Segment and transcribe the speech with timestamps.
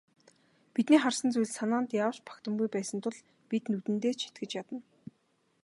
[0.73, 3.17] Бидний харсан зүйл санаанд яавч багтамгүй байсан тул
[3.49, 4.79] бид нүдэндээ ч итгэж ядна.